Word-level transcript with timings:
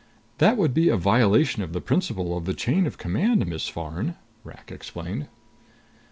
"That 0.39 0.57
would 0.57 0.73
be 0.73 0.89
a 0.89 0.97
violation 0.97 1.61
of 1.61 1.73
the 1.73 1.79
Principle 1.79 2.35
of 2.35 2.45
the 2.45 2.55
Chain 2.55 2.87
of 2.87 2.97
Command, 2.97 3.45
Miss 3.45 3.67
Farn!" 3.67 4.15
Rak 4.43 4.71
explained. 4.71 5.27